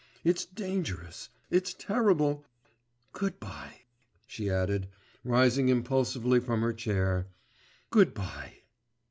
It's 0.23 0.45
dangerous, 0.45 1.29
it's 1.51 1.75
terrible... 1.75 2.43
good 3.13 3.39
bye!' 3.39 3.81
she 4.25 4.49
added, 4.49 4.87
rising 5.23 5.69
impulsively 5.69 6.39
from 6.39 6.61
her 6.61 6.73
chair, 6.73 7.27
'good 7.91 8.15
bye! 8.15 8.63